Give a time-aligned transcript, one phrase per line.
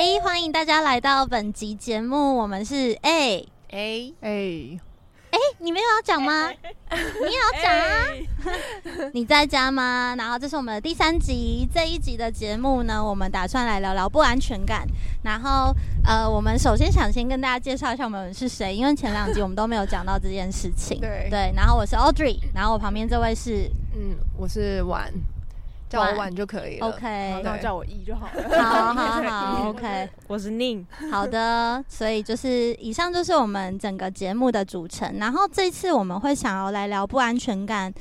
[0.00, 4.30] 哎，欢迎大家来到本集节目，我们是哎哎哎
[5.30, 6.48] 哎，你没有要讲吗？
[6.88, 8.06] 你要讲啊？
[9.12, 10.14] 你在家吗？
[10.16, 14.86] 然后这是我们的第三集，这一集的节目呢，我们打算来聊聊不安全感。
[15.22, 15.70] 然后
[16.02, 20.98] 呃，我们首先想先跟大家介绍一下我们是谁，因为前两集我们都没有讲到这件事情。
[20.98, 25.12] 对对，然后我是 Audrey，然后我旁边这位是嗯，我是婉。
[25.90, 26.86] 叫我婉就可以了。
[26.86, 28.62] OK，那叫我一就好了。
[28.62, 30.86] 好好 好，OK，我是宁。
[31.10, 35.18] 好的，所以就是以上就是我们整个节目的组成。
[35.18, 37.92] 然后这次我们会想要来聊不安全感，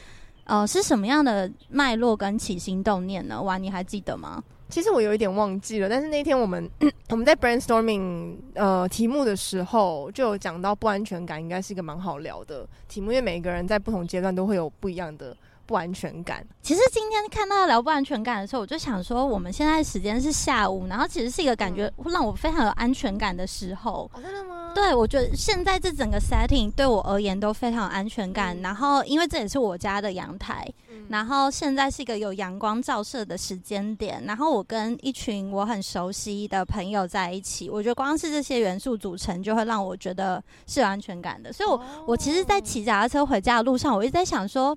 [0.44, 3.42] 呃，是什么样的脉络跟起心动念呢？
[3.42, 4.44] 婉，你还记得吗？
[4.70, 6.70] 其实我有一点忘记了，但是那天我们
[7.10, 15.36] 我们在 brainstorming 呃题目的时候，就有讲到不安全感应该是一个蛮好聊的题目，因为每一个人在不同阶段都会有不一样的。
[15.70, 16.44] 不安全感。
[16.64, 24.10] 其实今天看到聊不安全感的时候，我就想说，我们现在时间是下午，然后其实是一个感觉让我非常有安全感的时候。
[24.16, 24.72] 真的吗？
[24.74, 28.60] 对，我觉得现在这整个 setting 对我而言都非常有安全感。
[28.62, 30.68] 然后，因为这也是我家的阳台，
[31.10, 34.24] 然后现在是一个有阳光照射的时间点。
[34.26, 41.54] 然后我跟一群我很熟悉的朋友在一起，我觉得光是这些元素组成，就会让我觉得是有安全感的。
[41.54, 44.76] 所以我，我我其实，在骑脚踏车回家的路上，我一直在想说。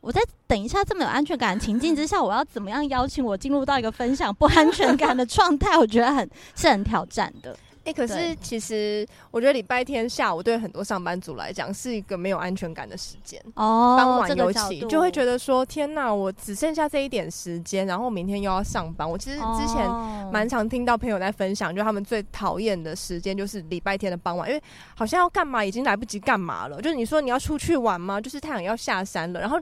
[0.00, 5.76] 我在等一下这么有安全感的情境之下，我要怎么样邀请我进入到一个分享不安全感的状态？
[5.76, 7.56] 我觉得很是很挑战的。
[7.82, 13.96] 哎、欸，可是其实我觉得礼拜天下午对很多上班族来讲是一个没有安全感的时间哦。
[13.98, 19.10] 傍晚尤其就会觉得说：天哪，我只剩下这一点时间，然后明天又要上班。
[19.10, 19.88] 我其实之前
[20.30, 24.62] 蛮常听到朋友在分享，就他们最讨厌的时间就是礼拜天的傍晚，因为
[24.94, 26.82] 好像要干嘛已经来不及干嘛了。
[26.82, 28.20] 就是你说你要出去玩吗？
[28.20, 29.58] 就是太阳要下山了，然后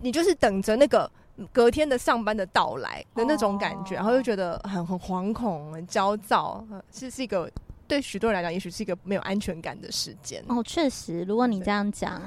[0.00, 1.08] 你就是等着那个
[1.52, 7.50] 隔天的上班的到来的那种感觉，然后又觉得很很惶恐、很焦躁，其实是一个。
[7.88, 10.62] 对许多人来讲，也许是一个没有安全感的时间哦。
[10.62, 12.22] 确实，如果你这样讲，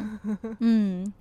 [0.59, 1.13] 嗯，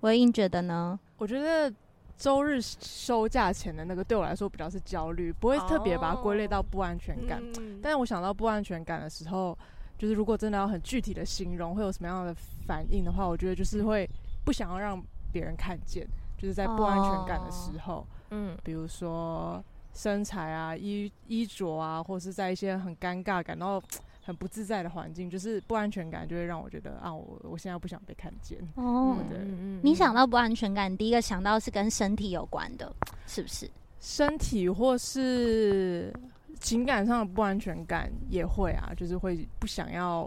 [0.00, 0.98] 我英觉得呢？
[1.18, 1.70] 我觉得
[2.16, 7.42] 周日收假前的那个，对我来说比较是焦虑，不会特别把它归类到不安全感。
[7.82, 9.54] 但是我想到不安全感的时候，
[9.98, 12.34] 就是如果真的要很具体的形容，会有什么样的
[12.66, 14.08] 反应的话，我觉得就是会
[14.42, 14.98] 不想要让
[15.30, 16.08] 别人看见，
[16.42, 19.62] 就是在不安全感的时候，哦、嗯，比如说。
[19.94, 23.78] 身材啊，衣衣着啊，或是在一些很尴尬、感到
[24.24, 28.58] 很不自在的环境，就是不安全感，就会让我觉得啊，我我现在不想被看见。
[28.76, 32.90] 哦， 对，嗯你想到不安全感，第一个想到是跟身体有关的，
[33.26, 33.70] 是不是？
[34.00, 36.10] 身体或是
[36.58, 40.26] 情感上的不安全感也会啊，就是会不想要，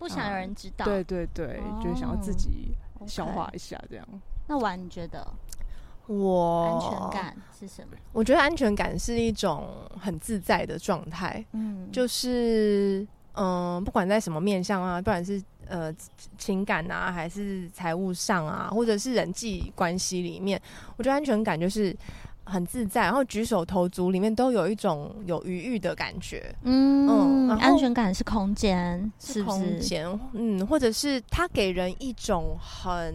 [0.00, 0.84] 不想有人知道。
[0.84, 2.72] 对对对，哦、就是想要自己
[3.06, 4.08] 消化一下这样。
[4.50, 5.24] 那玩你觉得？
[6.08, 7.96] 我安全感是什么？
[8.12, 15.94] 我觉得安全感是一种很自在的状态，嗯，就是嗯、呃，不管在什么面向啊，不管是呃
[16.36, 20.60] 情感啊，还是财务上啊，或者是人际关系里面，
[20.96, 21.96] 我觉得安全感就是
[22.50, 33.14] 很自在，然后举手投足里面都有一种有余裕的感觉，嗯，嗯，安全感是空间，是空间，嗯，或者是它给人一种很。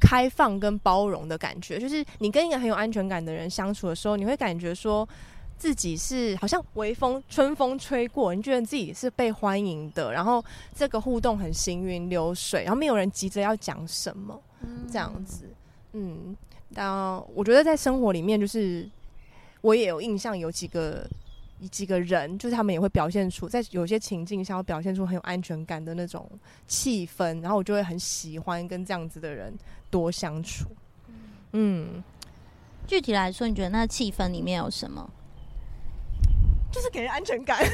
[0.00, 5.08] 开放跟包容的感觉，就是你跟一个很有安全感的人相处的时候，你会感觉说
[5.56, 14.38] 自己是好像微风、春风吹过，你觉得自己是被欢迎的，然后这个互动很行云流水，然后没有人急着要讲什么，
[14.92, 15.48] 这样子。
[15.92, 16.36] 嗯，
[16.74, 18.88] 然后我觉得在生活里面，就是
[19.60, 21.08] 我也有印象，有几个
[21.70, 26.28] 几个人，就是他们也会表现出在有些情境下，会表现出很有安全感的那种
[26.66, 29.54] 气氛，然后我就会很喜欢跟这样子的人
[29.90, 30.66] 多相处，
[31.52, 32.02] 嗯，
[32.86, 35.08] 具体来说，你觉得那气氛里面有什么？
[36.72, 37.58] 就是给人安全感。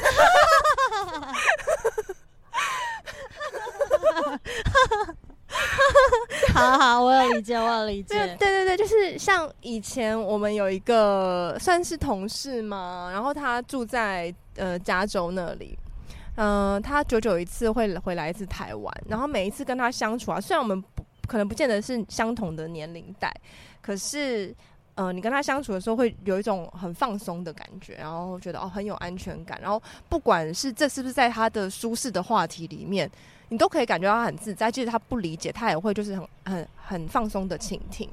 [6.53, 8.15] 好好，我有理解， 我有理解。
[8.37, 15.77] 对对对，就是像以前我们有一个算是同事嘛，然后他住在呃加州那里，
[16.35, 21.05] 嗯、呃，他久久一次会回来一次台湾，然后每一次跟他相处啊，虽然我们不。
[21.27, 23.33] 可能不见得是相同的年龄代，
[23.81, 24.53] 可是，
[24.95, 33.09] 呃，你跟他相处的时候会有一种很放松的感觉，然后觉得哦很有安全感，然后不管是这是不是在他的舒适的话题里面，
[33.51, 34.71] 你都可以感觉到他很自在。
[34.71, 38.09] 即使他不理解，他也会就是很很很放松的倾听。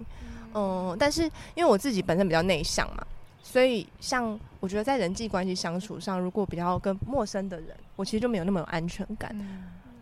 [0.52, 1.22] 嗯，但是
[1.54, 3.06] 因为我自己本身比较内向嘛，
[3.42, 9.34] 所以像我觉得在人际关系相处上，如果比较跟陌生的人，我其实就没有那么有安全感。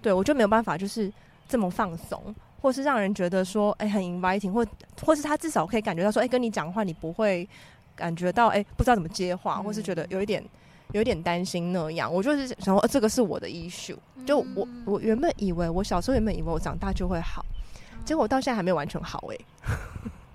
[0.01, 1.13] 对，我就没有办法就是
[1.47, 2.35] 这么放松。
[2.63, 4.67] 或是让人觉得说，哎、欸，很 inviting，或
[5.05, 7.49] 或是他至少可以感觉到说，哎、欸，跟你讲话你不会
[7.95, 10.43] 感觉到，哎、欸，不知道怎么接话，或是觉得有一点
[10.93, 12.13] 有点担心那样。
[12.13, 13.97] 我就是想说，这个是我的 issue。
[14.27, 17.45] 就我我原本以为我小时候原本以为我长大就会好，
[18.05, 19.45] 结果我到现在还没有完全好哎、欸。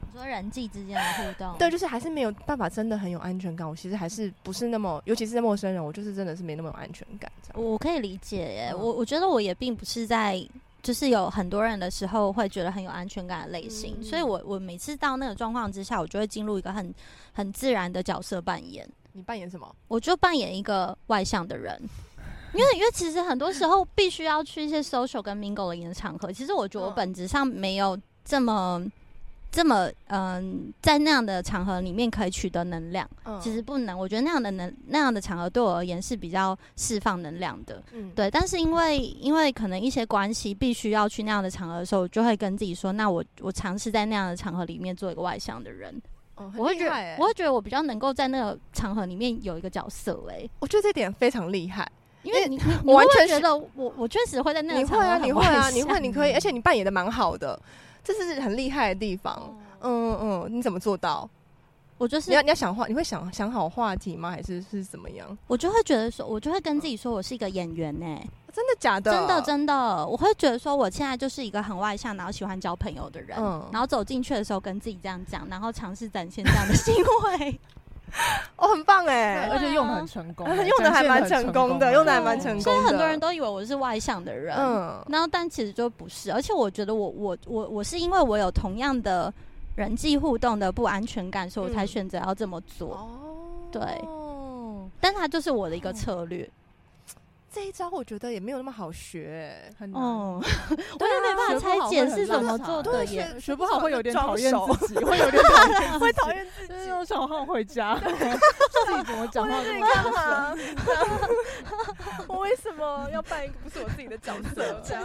[0.02, 3.68] 你说人际之间的互动，对， 就是还是没有办法真的很有安全感。
[3.68, 7.32] 我其实还是不是那么，尤其是陌生人，我就是真的是没那么有安全感。
[7.54, 10.46] 我可以理解耶，嗯、我我觉得我也并不是在。
[10.84, 16.92] 就是有很多人的时候会觉得很有安全感的类型，嗯、所以我我每次到那个状况之下，我就会进入一个很
[17.34, 18.84] 很自然的角色扮演。
[19.14, 19.76] 你扮演什么？
[19.88, 21.80] 我就扮演一个外向的人，
[22.54, 28.86] 因为因为其实很多时候必须要去一些 social 跟 mingle 的场合，其实我觉得我本质上没有这么。
[29.54, 34.00] 这么嗯，在那样的场合里面可以取得能量，嗯、其实不能。
[34.00, 38.32] 我觉得那样的能那样的场合对我而言是比较释放能量的，嗯，对。
[38.32, 46.02] 但是因为因为可能一些关系必须要去那样的场合的时候，我就会跟自己说，那我我尝试在那样的场合里面做一个外向的人。
[46.58, 50.36] 我会觉得我会觉得我比较能够在那个场合里面有一个角色、欸。
[50.36, 51.90] 哎，我觉得这点非常厉害，
[52.24, 57.60] 因为你 你我完全觉得我我确实会在那个场合，你会啊，你会啊，你会，你可以，而且你扮演的蛮好的。
[58.04, 61.30] 这是很厉害的地方，嗯嗯，你怎么做到？
[62.02, 64.32] 我就是你要你要想话，你会想想好话题吗？
[64.32, 65.38] 还是是怎么样？
[65.46, 68.28] 我就会觉得说，我就会跟自己说，我是一个演员呢、欸。
[68.52, 69.12] 真的假的？
[69.12, 73.38] 真的真的，我会觉得说，我现在就是一个很外向，然后喜欢交朋友的人。
[73.40, 77.60] 嗯，然后走进去的时候跟自己这样讲，然后尝试展现这样的行为。
[78.58, 82.62] 哦，很棒哎，而且用的很成功， 用的还蛮成功的，用的还蛮成功。
[82.62, 86.34] 所以很多人都以为我是外向的人，嗯，然后但其实就不是。
[86.34, 89.32] 而且我觉得我我我我是因为我有同样的
[89.82, 92.90] 人际互动的不安全感，所以我才选择要这么做。
[92.94, 93.10] 哦，
[93.72, 93.82] 对，
[95.00, 96.48] 但它就是我的一个策略。
[97.52, 100.00] 这一招我觉得也没有那么好学，很难。
[100.00, 106.92] 我也没办法拆解是怎么做的耶，学不好会有点讨厌自己，会有点讨厌， 会讨厌自己。
[106.92, 110.60] 我想换回家，自己怎么讲话这么大声？
[112.30, 114.80] 我为什么要扮一个不是我自己的角色？
[114.88, 115.04] 这样，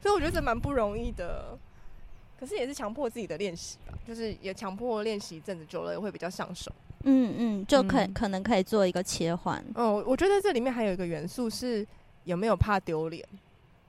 [0.00, 1.58] 所以我觉得这蛮不容易的。
[2.38, 6.70] 可是也是强迫自己的练习吧，就是也强迫练习一阵子，久了也会比较上手。
[7.04, 9.64] 嗯嗯，就可、嗯、可能可以做一个切换。
[9.74, 11.86] 嗯，我觉得这里面还有一个元素是
[12.24, 13.24] 有没有怕丢脸，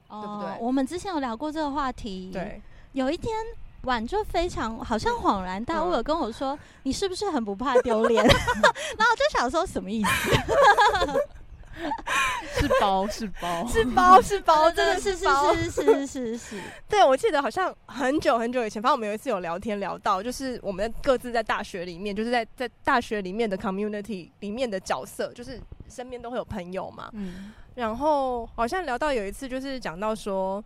[0.08, 0.66] 哦、对不对？
[0.66, 2.30] 我们之前有聊过这个话题。
[2.32, 2.62] 对，
[2.92, 3.34] 有一天
[3.82, 10.30] 晚就非常好像恍然大悟，有跟我说：“嗯、你是不是很不怕丢脸？” 然后我就想说什么意思？
[12.58, 16.60] 是包是包是包是包， 真的是是是是是是。
[16.88, 27.08] 对，我记得好像很久很久以前，反正我们有一次有聊天聊到，就是我们各自在大学里面，就是在在大学里面的 community 里面的角色，就是身边都会有朋友嘛。
[27.12, 27.52] 嗯。
[27.76, 30.62] 然后好像聊到有一次，就是讲到说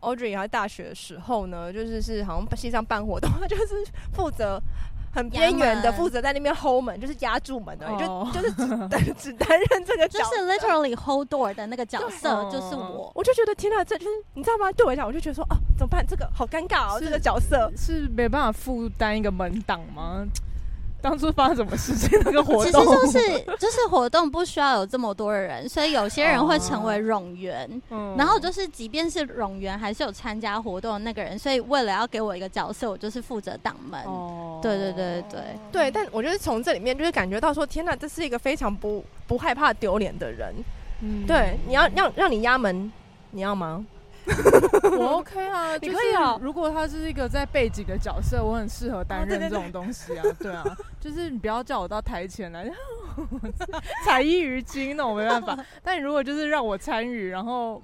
[0.00, 3.84] ，Audrey 还在大学的时候呢，就是是好像系上办活动，他就是
[4.14, 4.60] 负责。
[5.12, 13.10] 很边缘的，负责在那边 hold 门，就是压住门的，就就是只 只担任这个角色，就是 literally hold door 的那个角色，就是我。
[13.14, 14.70] 我就觉得天哪，这就是你知道吗？
[14.72, 16.06] 对我来讲，我就觉得说，哦，怎么办？
[16.06, 20.24] 这个好尴尬哦，这个角色是没办法负担一个门挡吗？
[21.00, 22.18] 当初发生什么事情？
[22.24, 27.82] 那个活动其实就是 就是活动不需要有这么多的人，所以有些人会成为冗员。
[27.90, 31.38] 嗯，然后就是即便是冗员，还是有参加活动的那个人。
[31.38, 34.02] 所以为了要给我一个角色，我就是负责挡门。
[34.04, 35.40] 哦，对对对对
[35.70, 35.90] 对。
[35.90, 40.52] 但我就是从这里面就是感觉到说，天哪，这是一个非常不不害怕丢脸的人。
[41.00, 42.90] 嗯，对，你要让让你压门，
[43.30, 43.84] 你要吗？
[44.98, 46.38] 我 OK 啊，你可以啊。
[46.40, 50.24] 如果他是一个在背景的角色，我很适合担任这种东西啊。
[50.38, 50.64] 对啊，
[51.00, 52.70] 就是你不要叫我到台前来
[54.04, 55.58] 才艺于今，那我没办法。
[55.82, 57.82] 但你如果就是让我参与，然后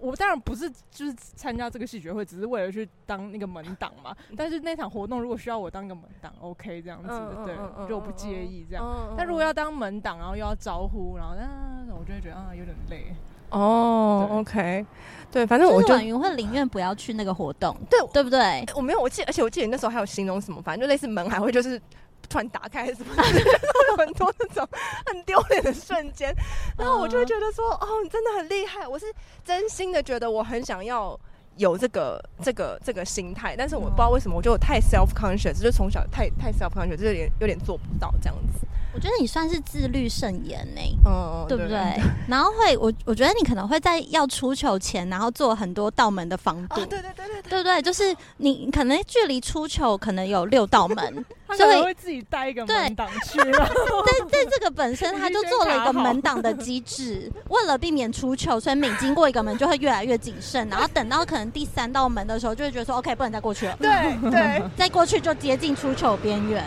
[0.00, 4.14] 我当然不是就是参加这个戏剧会，只是为了去当那个门挡嘛。
[4.36, 7.08] 但是那场活动如果需要我当个门挡，OK 这样子，
[7.44, 7.56] 对，
[7.88, 9.14] 就我不介意这样。
[9.16, 13.14] 但如果要当门挡，然后又要招呼，然后那我就会觉得啊有点累。
[13.50, 14.84] 哦、oh，OK，
[15.30, 18.64] 对，反正我就婉云会宁愿不要去那个活动，对对不对？
[18.74, 21.80] 我没有，我记，而且我记得那时候还有形容什么，反正就类似门还会就是
[22.28, 23.14] 突然打开什么，
[23.96, 24.68] 很多那种
[25.06, 26.34] 很丢脸的瞬间，
[26.76, 29.06] 然后我就会觉得说，哦，你真的很厉害，我是
[29.44, 31.18] 真心的觉得我很想要
[31.56, 38.66] 有这个这个这个心态，但是我不知道为什么，我觉得我太 self conscious，就从小太太 self conscious，就有点有点做不到这样子。
[38.94, 41.78] 我觉得你算是自律甚严呢，嗯，对不对？
[42.26, 47.82] 然后会，我我觉得你可能会在要出球前，然后做很多道门的防堵，对对对对对，对不对？
[47.82, 51.24] 就是你可能距离出球可能有六道门，
[51.56, 53.38] 所以会自己带一个门挡去。
[53.44, 63.76] 但，在这个本身，他就做了一个门挡的机制， 为了避免出球，所以每经过一个门就会越来越谨慎，然后等到可能第三道门的时候，就会觉得说 OK，不能再过去了。
[63.78, 66.64] 对对，再过去就接近出球边缘。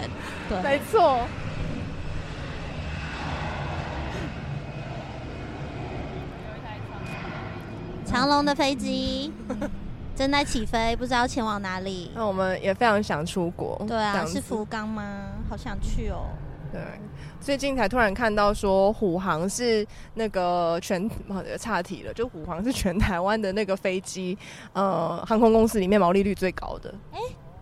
[0.47, 1.19] 对，没错。
[8.11, 9.31] 长龙的飞机
[10.17, 12.11] 正在起飞，不知道前往哪里。
[12.13, 13.81] 那我们也非常想出国。
[13.87, 15.29] 对啊，是福冈吗？
[15.49, 16.25] 好想去哦。
[16.73, 16.81] 对，
[17.39, 21.09] 最近才突然看到说虎航是那个全，
[21.57, 24.37] 岔题了，就虎航是全台湾的那个飞机，
[24.73, 26.93] 呃，航空公司里面毛利率最高的。
[27.13, 27.19] 哎，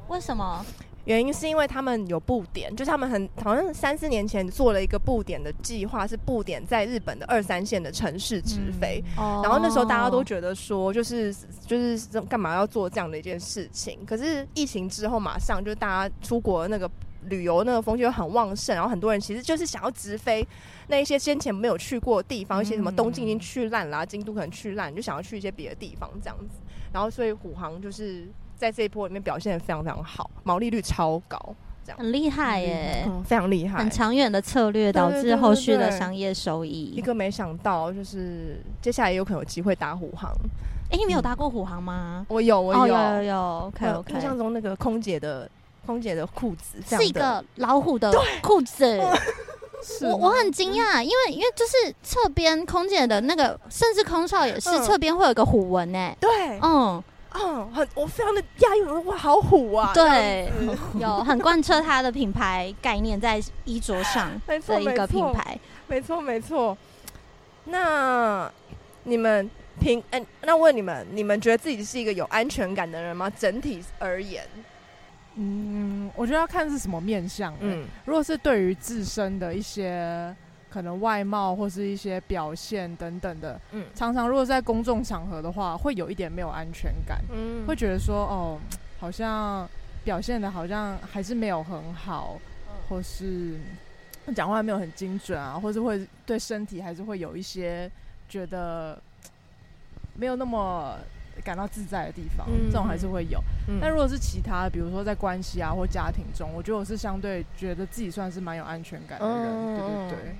[0.07, 0.65] 为什么？
[1.09, 9.03] 原因是因为他们有布点，就是他们很好像三四年前做了一个布点的计划，是布点在日本的二三线的城市直飞。
[9.17, 11.33] 嗯、然后那时候大家都觉得说，就是
[11.65, 13.97] 就是干嘛要做这样的一件事情？
[14.05, 16.87] 可是疫情之后，马上就大家出国那个
[17.23, 20.47] 旅游那个风气就很旺盛，然后很多人其实就是想要直飞
[20.89, 26.59] 那一些先前没有去过的地方，一些什么东京已经去烂了，京都可能去烂，就想要去一些别的地方这样子。
[26.93, 28.27] 然后所以虎航就是。
[28.59, 31.39] 在这一波里面表现的非常非常好，毛利率超高，
[31.81, 36.91] 这样很厉害耶，嗯，非常厉害，很长远的策略导致后续的商业收益。
[36.93, 40.29] 一个没想到，就是接下来有可能有机会打虎航。
[40.91, 42.25] 哎，你没有搭过虎航吗？
[42.27, 43.37] 我有，我有，有有。
[43.67, 44.13] OK OK。
[44.13, 45.49] 印象中那个空姐的
[45.85, 48.11] 空姐的裤子是一个老虎的
[48.41, 48.99] 裤子，
[50.03, 56.13] 我我很惊讶，因为因为就是侧边空姐的那个，甚至空少也是侧边会有个虎纹诶。
[56.19, 57.01] 对，嗯。
[57.31, 59.91] 嗯，很，我非常的讶异，哇，好虎啊！
[59.93, 60.51] 对，
[60.99, 66.77] 有很贯彻他的品牌概念在衣着上 的一个品牌，没错没错。
[67.65, 68.51] 那
[69.03, 73.31] 你们平，哎、欸，那问你们，你们觉得自己是一个有安全感的人吗？
[73.37, 74.43] 整体而言，
[75.35, 77.53] 嗯，我觉得要看是什么面相。
[77.59, 80.35] 嗯，如果是对于自身的一些。
[80.69, 88.59] 可能外貌或是一些表现等等的，嗯，常常如果在公众场合的话，会有一点没有安全感，嗯，会觉得说，哦，
[88.99, 89.67] 好像
[90.03, 93.57] 表现的好像还是没有很好，嗯，或是
[94.35, 97.89] 讲话没有很精准啊，或是会对身体还是会有一些
[98.27, 99.01] 觉得
[100.13, 100.95] 没有那么
[101.43, 103.41] 感到自在的地方，嗯，这种还是会有。
[103.67, 110.35] 嗯，但如果是其他，比如说在关系啊或家庭中，我觉得我是相对觉得自己算是蛮有安全感的人，嗯，对对对。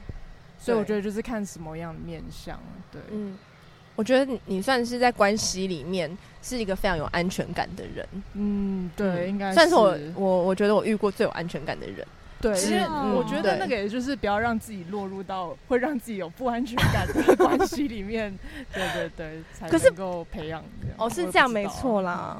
[0.59, 2.59] 所以我觉得就是看什么样的面相，
[2.91, 3.37] 对，嗯，
[3.95, 12.05] 我觉得你算是在关系里面是一个非常有安全感的人，嗯，对，应该算是我我我觉得我遇过最有安全感的人，
[12.41, 12.79] 对，其实
[13.15, 18.37] 我觉得那个也就是不要让自己落入到会让自己有不安全感的 关系里面，
[18.73, 20.63] 对对对，才能够培养。
[20.97, 22.37] 哦，是这样没错啦，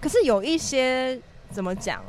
[0.00, 1.18] 可是有一些
[1.50, 2.02] 怎么讲？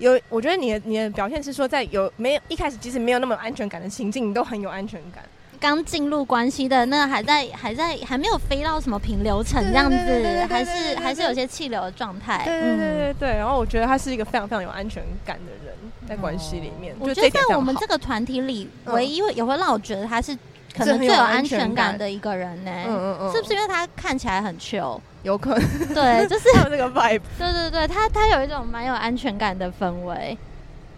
[0.00, 5.22] 有，我觉得你的你的表现是说，在有没有一开始即使没有那么有安全感的情境，你都很有安全感。
[5.60, 12.42] 刚进入关系的那还在还在还没有飞到什么平流层这样子，还是还是有些气流的状态。
[12.46, 13.28] 对对对对对。
[13.36, 15.74] 然后我觉得他是一个非常非常有安全感的人，
[16.08, 16.96] 在关系里面。
[16.98, 20.34] 我觉得在我们这个团体里，唯一也会让我觉得他是
[20.74, 22.70] 可能最有安全感的一个人呢。
[22.86, 23.32] 嗯嗯嗯。
[23.32, 25.00] 是不是因为他看起来很 chill？
[25.22, 27.20] 有可能，对， 就是有那个 vibe。
[27.38, 30.36] 对对对，他他有一种蛮有安全感的氛围，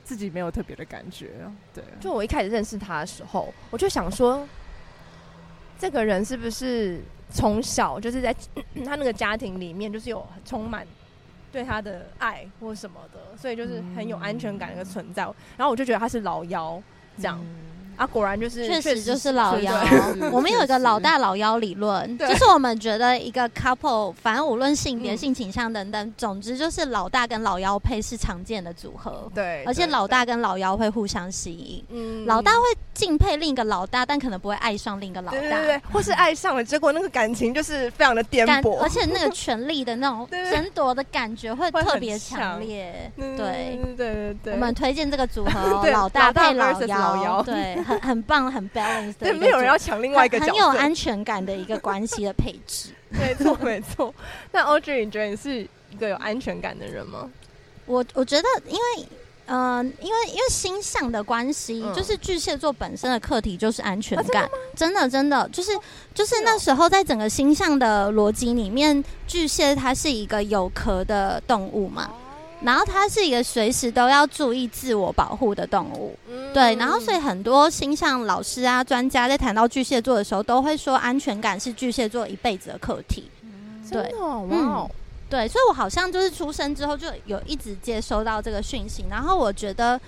[0.04, 1.30] 自己没有特别的感觉。
[1.74, 4.46] 对，就我一开始认识他的时候，我就想说，
[5.78, 7.00] 这个人是不是
[7.30, 8.32] 从小就是在
[8.84, 10.86] 他那个家庭里面，就是有充满
[11.50, 15.24] 对他的爱或什么的，所以就是很有安全感的一个存在。
[15.56, 16.80] 然后我就觉得他是老妖
[17.16, 17.44] 这样。
[18.02, 19.72] 啊，果然就是，确实就是老妖。
[20.32, 29.30] 我们有一个老大老妖理论，就是我们觉得一个 couple，反正无论性别、性倾向等等，总之就是老大跟老妖配是常见的组合。
[29.32, 31.84] 对，而且老大跟老妖会互相吸引。
[31.90, 32.58] 嗯，老大会
[32.92, 35.38] 敬佩另一个老大，但可能不会爱上另一个老大。
[35.38, 43.12] 对对对，或是爱上了，结果那个感情就是非常的颠簸，而且那个 权力的那种争夺的感觉会特别强烈。
[43.16, 47.78] 对对对对，我们推荐这个组合，老大配老妖，对。
[47.92, 52.90] 很很棒，很 balance 的，对，没有人要抢另外一个角色，很有安全感的一个关系的配置。
[53.10, 54.14] 没错，没错。
[54.52, 57.30] 那 Audrey，你觉得你是一个有安全感的人吗？
[57.86, 59.08] 我我觉得，因为，
[59.46, 65.72] 嗯、呃，因为因为星象的关系，嗯、就是巨蟹座本身的课题就是安全感，啊、真的，真的真的，就是
[66.14, 72.10] 就是那时候在整个星象的逻辑里面，巨蟹它是一个有壳的动物嘛。
[72.64, 76.74] 然后它是一个随时都要注意自我保护的动物，嗯、对。
[76.76, 83.28] 然后所以很多星象老师啊、专家在谈到巨蟹座的时候，都会说安全感是巨蟹座一辈子的课题。
[83.42, 84.96] 嗯、对，真的哦，哇哦、嗯，
[85.28, 85.48] 对。
[85.48, 89.04] 所以我好像就是出生之后就有一直接收到这个讯息。
[89.10, 90.00] 然后我觉得，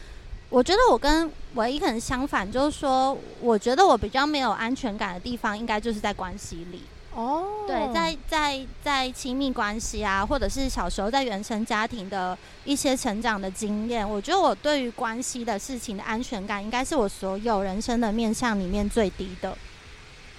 [0.48, 6.82] 我觉得我跟唯一可能相反，就是说，我觉得我比较没有安全感的地方，应该就是在关系里。
[7.14, 7.66] 哦，oh.
[7.66, 19.56] 对，在在在亲密关系啊，或者是小时候在原生家庭的一些成长的经验，我觉得我对于关系的事情的安全感，应该是我所有人生的面向里面最低的。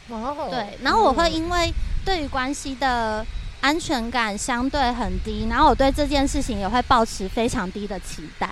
[0.10, 0.50] 哦，oh.
[0.52, 1.72] 对，然后我会因为
[2.04, 3.26] 对于关系的
[3.62, 8.50] 安全感相对很低，然后我对这件事情也会保持非常低的期待，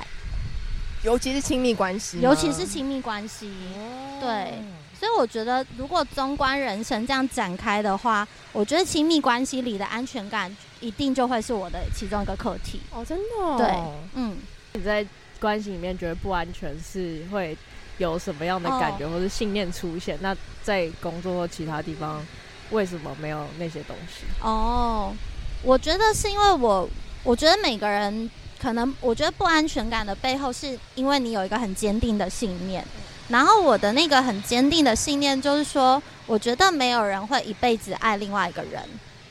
[1.04, 3.52] 尤其是亲密关系，尤其是亲密关系，
[4.22, 4.64] 对。
[5.04, 12.80] 所以我觉得，如果纵观人生这样展开的话，我觉得亲密关系里的安全感一定就会是我的其中一个课题。
[12.90, 13.58] 哦，真的哦？
[13.58, 13.68] 对，
[14.14, 14.38] 嗯。
[14.72, 15.06] 你在
[15.42, 17.58] 关系里面觉得不安全，是会
[17.98, 20.18] 有什么样的感觉，或是信念出现？
[20.22, 20.34] 那
[20.64, 22.26] 在工作或其他地方，
[22.72, 24.24] 为什么没有那些东西？
[24.42, 25.14] 哦，
[25.64, 26.90] 我觉得是因为我，
[27.26, 28.32] 我觉得每个人
[28.64, 32.82] 可能，我觉得不安全感的背后，是因为你有一个很坚定的信念。
[33.28, 38.82] 然后我的那个很坚定的信念就是说，我觉得没有人会一辈子爱另外一个人。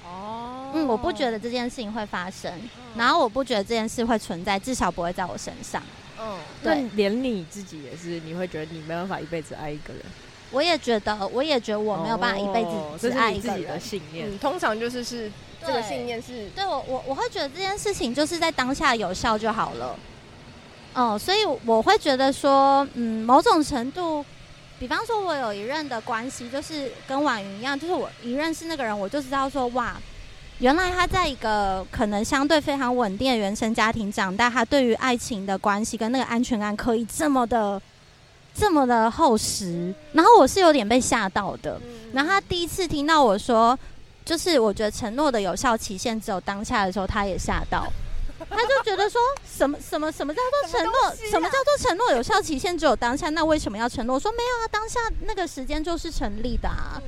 [0.05, 2.53] 哦，嗯，我不觉得这件事情会发生，
[2.95, 5.83] 然后我不觉得这件事会存在，至少不会在我身上。
[6.21, 10.03] 嗯，对，连你自己也是，你会觉得你没办法一辈子爱一个人。
[10.51, 12.71] 我也觉得，我也觉得我没有办法一辈子
[13.01, 13.57] 只爱一个人。
[13.57, 15.33] 自己的信念，嗯，通常就是是
[15.67, 19.97] 这个信念是，对我我我会觉得这件事情就是在当下有效就好了。
[20.95, 24.23] 哦，所以我会觉得说，嗯，某种程度，
[24.79, 29.97] 比方说，我有一任的关系，就是跟婉云一样，就是我一认识那个人，我就知道说，哇，
[30.59, 37.81] 原来他在一个可能相对非常稳定的原生家庭长大，他对于爱情的关系跟那个安全感可以这么的、
[38.55, 41.81] 这么的厚实，然后我是有点被吓到的。
[42.13, 43.79] 然后他第一次听到我说，
[44.25, 47.87] 就是我觉得承诺的有效期限只有当下的时候，他也吓到。
[48.51, 50.93] 他就觉得说什么什么什么叫做承诺？
[51.15, 53.31] 什么，什么叫做承诺有效期限只有当下？
[53.31, 54.19] 那为什么要承诺？
[54.19, 57.01] 说没有啊，当下那个时间就是成立的啊。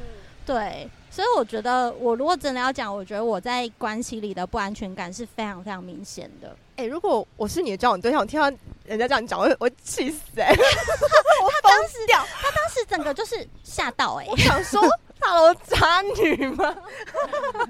[0.47, 6.49] 对，所以我觉得我如果真的要讲，我觉得我在关系里的不安全感是非常非常明显的。
[6.75, 8.51] 哎、欸，如果我是你的交往对象，我听到
[8.85, 10.57] 人家这样讲，我 我气死哎、欸！
[10.57, 14.83] 他 当时掉，他当时整个就是吓到哎、欸，我想说
[15.21, 16.77] ，Hello，渣女吗？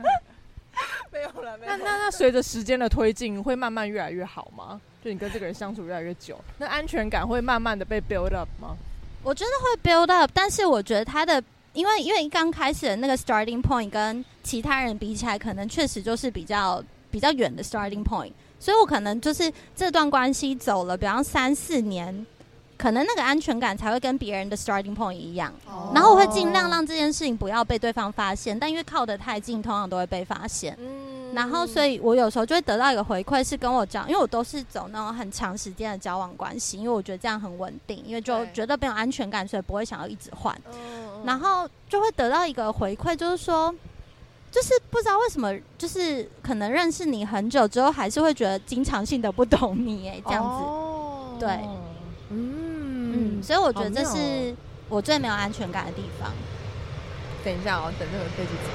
[1.12, 1.76] 没有了，没有。
[1.76, 4.80] 那那那随着时间的推进，会慢慢越来越好吗？
[5.04, 8.74] 就你跟这个人相处越来越久，那安全感会慢慢的被 build up 吗？
[9.22, 11.42] 我觉得会 build up，但是我觉得他的，
[11.74, 22.26] 因为因为刚开始的那个 starting point 跟其他人比起来，可能确实就是比较比较远的 starting point，所以我可能就是这段关系走了，比方三四年。
[22.76, 25.94] 可能那个安全感才会跟别人的 starting point 一样，oh.
[25.96, 30.76] 然后我会尽量让这件事情不要被对方发现，但因为靠得太近，通常都会被发现。
[30.80, 40.56] 嗯，然后所以我有时候就会得到一个回馈，是跟我讲，因为我都是走那种很长时间的交往关系，因为我觉得这样很稳定，因为就觉得没有安全感，所以不会想要一直换。
[41.24, 43.74] 然后就会得到一个回馈，就是说，
[44.50, 51.40] 就是不知道为什么，就是可能认识你很久之后，还是会觉得经常性的不懂你，哎，这样子，oh.
[51.40, 51.58] 对。
[52.30, 54.54] 嗯，所以我觉得这是
[54.88, 56.30] 我最没有安全感的地方。
[57.44, 58.70] 等一下哦，等这个飞机走。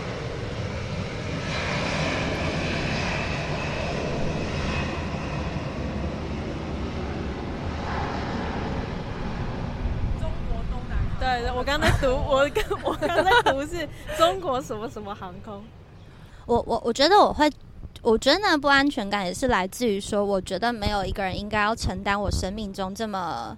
[10.19, 10.97] 中国东南。
[11.39, 15.63] 对对，我刚才读，我刚我刚才读是中国什么什么航空。
[16.45, 17.49] 我我我觉得我会，
[18.01, 23.57] 我觉得那不安全感也是来自于说，我觉得没有一个人应该要承担我生命中这么。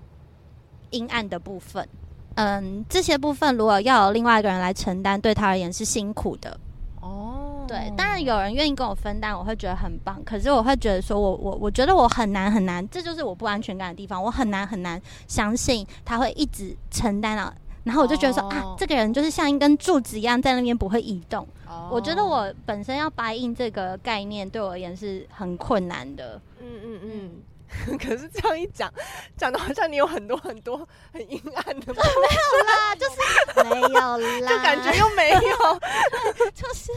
[0.92, 1.88] 阴暗的部分，
[2.36, 6.60] 嗯，这些部分如果要有另外一个人来承担，对他而言是辛苦的。
[7.00, 10.22] 哦，对，当然有人愿意跟我分担，我会觉得很棒。
[10.26, 14.22] 可是我会觉得说我，我我我觉得我很难很难，这就是我不安全感的地方。
[14.22, 17.54] 我很难很难相信他会一直承担啊。
[17.84, 21.48] 然后我就觉得说、哦、啊，这个人就是像一根柱子一样在那边不会移动。
[21.68, 26.42] 哦、我觉得我本身要 buy in 这个概念，对我而言是很困难的。
[26.60, 27.10] 嗯嗯嗯。
[27.12, 27.32] 嗯
[27.98, 28.92] 可是这样一讲，
[29.38, 35.40] 讲的好像你有很多很多很阴暗的，没有啦，就是没有啦，就感觉又没有，
[36.54, 36.92] 就是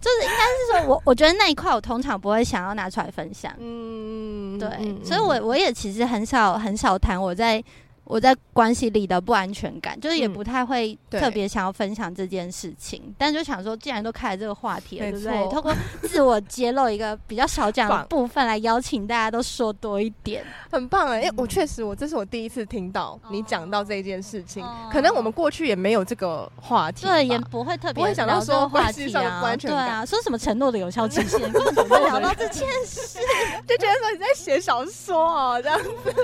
[0.00, 7.62] 就是应该是说我我觉得那一块我通常不会想要拿出来分享，嗯，对，嗯、所以我我也其实很少很少谈我在。
[8.10, 15.48] 我在关系里的不安全感，就是也不太会特别想要分享这件事情，嗯、但就想说，既然都开了这个话题了，对不对？
[15.48, 21.22] 通过自我揭露一个比较少讲的部分，来邀请大家都说多一点，很棒哎！
[21.22, 31.40] 因为，我确实，我这是我第一次听到你讲到这件事情，哦、可能我们过去也没有这个话题，对，也不会特别会想到说关系上的不安全感，对啊，说什么承诺的有效 期限，
[31.72, 33.20] 怎么聊到这件事，
[33.68, 36.14] 就觉得说你在写小说哦，这样子。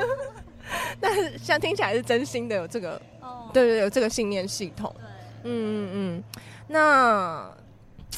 [1.01, 4.93] 但是，像听起来是真心的，有这个，哦、对对对，有这个信念系统。
[4.97, 5.05] 对
[5.45, 6.25] 嗯嗯嗯。
[6.69, 7.51] 那，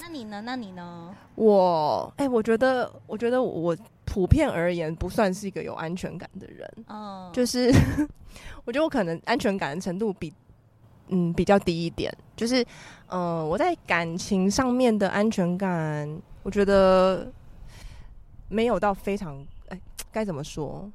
[0.01, 0.41] 那你呢？
[0.41, 1.15] 那你呢？
[1.35, 6.71] 我，哎、欸，我觉得，我觉得我普遍而言不算是一个有安全感的人。
[6.87, 7.31] 哦。
[7.33, 7.71] 就是，
[8.65, 10.33] 我觉得我可能安全感的程度比，
[11.09, 12.13] 嗯，比较低一点。
[12.35, 12.63] 就是，
[13.09, 16.09] 嗯、呃，我在感情上面的安全感，
[16.43, 17.31] 我觉得
[18.49, 19.37] 没有到非常，
[19.69, 19.81] 哎、欸，
[20.11, 20.91] 该怎么说？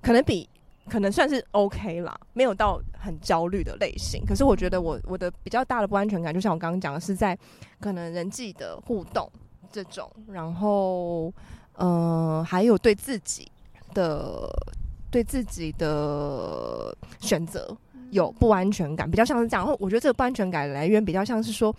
[0.00, 0.48] 可能比
[0.88, 4.24] 可能算是 OK 啦，没有到很焦虑的类型。
[4.24, 7.36] 可是我觉得我我的比较大的不安全感，就像我刚刚讲的，是在
[7.80, 9.30] 可能人际的互动
[9.70, 11.32] 这种，然后，
[11.78, 13.50] 嗯、呃，还有对自己
[13.94, 14.48] 的
[15.10, 17.76] 对自己的选择。
[18.10, 19.64] 有不安全感，比较像是这样。
[19.64, 21.72] 然后我觉得这个不安全感来源比较像是说，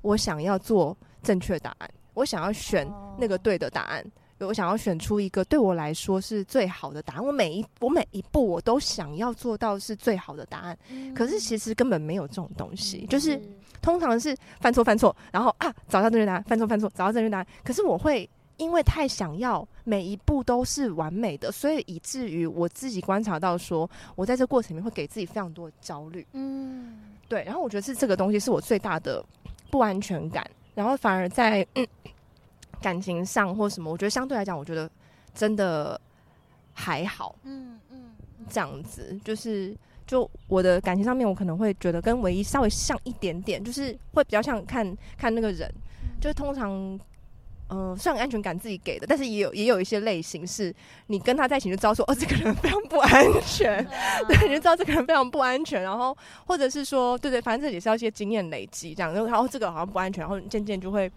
[0.00, 4.02] 我想要做正确答案，我想要选那个对的答案，
[4.40, 7.24] 我想要选出一个对我来说是最好的答案。
[7.24, 10.78] 我每一我每一步我都想要做到是最好的答案，
[11.14, 13.40] 可是其实根本没有这种东西，就是
[13.80, 17.46] 通常是犯错犯错，然后啊找到正确答案，犯错犯错，找到正确答案。
[17.64, 18.28] 可是我会。
[18.58, 26.26] 因为太想要每一步都是完美的，所以以至于我自己观察到，说我在这过程里面会给自己非常多的焦虑。
[26.32, 26.96] 嗯，
[27.28, 27.44] 对。
[27.44, 29.22] 然后我觉得是这个东西是我最大的
[29.70, 30.50] 不安全感。
[30.74, 31.86] 然后反而在、嗯、
[32.80, 34.90] 感情上或什么，我觉得相对来讲，我觉得
[35.34, 36.00] 真的
[36.72, 37.34] 还好。
[37.44, 38.10] 嗯嗯，
[38.48, 45.72] 这样子就是就我的感情上面，我可能会觉得跟唯一稍微像一点点，就是会比较像看看那个人，
[46.20, 46.98] 就是通常。
[47.68, 50.72] 嗯、呃，算安全感自己给的，但是也有也有一些类型是，
[51.08, 53.84] 你跟他在一起就知道说，哦，这个人非常不安全，
[54.28, 61.10] 对，你就知道这个人非常不安全，然后或者是说，对对，反正这也是要一些经验累积这样，然后这个好像不安全，然后渐渐就会。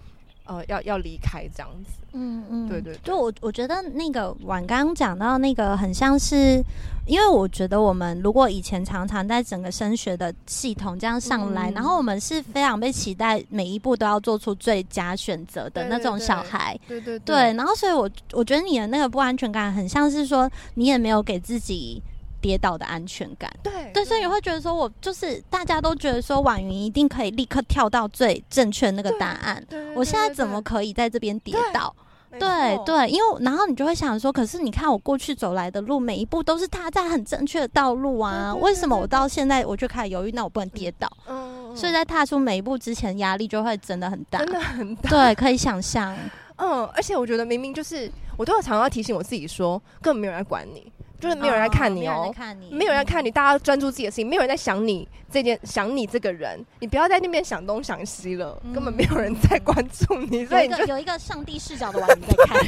[0.50, 6.60] 呃，要要离开这样子，嗯嗯，对，对对，就我我觉得那个婉刚讲到那个很像是，
[7.06, 22.02] 因为我觉得我们如果以前常常在整个升学的系统这样上来，嗯、然后我们是非常被期待每一步都要做出最佳选择的那种小孩，对对对，对，然后所以我我觉得你的那个不安全感很像是说你也没有给自己。
[22.42, 29.64] 跌倒的安全感，对对，所以你会觉得说，我就是大家都觉得说，婉云一定可以立刻跳到最正确那个答案，
[29.96, 31.94] 我现在怎么可以在这边跌倒？
[32.40, 40.32] 对对，因为然后你就会想说，可是你看我过去走来的路，每一步都是踏在很正确的道路啊，为什么我到现在我就开始犹豫？
[40.34, 46.16] 那我不能跌倒，嗯，所以在踏出每一步之前，压力就会真的很大，真的很大，对，可以想象，
[46.58, 50.92] 嗯，而且我觉得明明就是，我都有常常要提醒我自己说，根本没有人来管你。
[51.20, 52.34] 就是没有人来看你哦，
[52.72, 60.46] 没有人来看你，大家专注自己的事情，没有人在想你这件，想你这个人，你不要在那边想东想西了，根本没有人在关注你。
[60.46, 62.66] 所以有一个有一个上帝视角的王在看，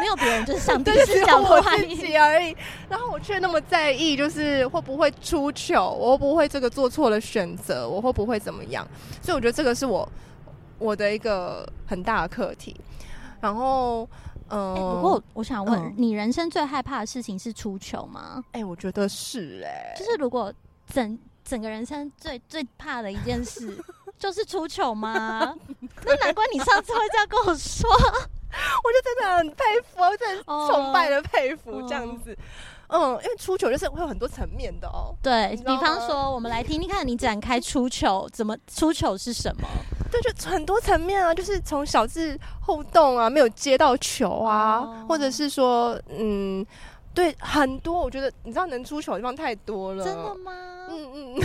[0.00, 2.56] 没有别人，就是上帝视角的我自己而已。
[2.88, 8.88] 然后我却那么在意，就是会不会出糗，我会不会这个做错了选择，我会不会怎么样？
[9.20, 10.08] 所以我觉得这个是我
[10.78, 12.74] 我的一个很大的课题。
[13.42, 14.08] 然后。
[14.50, 18.44] 嗯、欸，不过我想问、嗯，你人生最害怕的事情是出糗吗？
[18.52, 20.52] 哎、欸，我觉得是哎、欸，就是如果
[20.92, 23.82] 整整个人生最最怕的一件事
[24.18, 25.54] 就是出糗吗？
[26.04, 32.36] 那难怪你上次会这样跟我说， 我就真的很佩服，我真的崇拜的佩服这样子。
[32.90, 35.14] 嗯，因为出糗就是会有很多层面的哦。
[35.22, 39.68] 对，比方说，我们来听听看你展开出糗怎么出糗是什么？
[40.10, 46.66] 对，就很多层面啊，就是从小至互动啊，没有接到球啊，哦、或者是说，嗯。
[47.20, 50.02] 对，很多我觉得你知道能出糗的地方太多了。
[50.02, 50.52] 真的吗？
[50.88, 51.34] 嗯嗯。